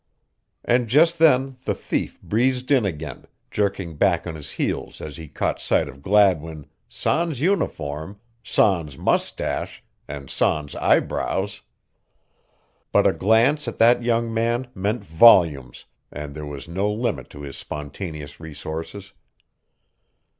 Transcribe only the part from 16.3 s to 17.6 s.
there was no limit to his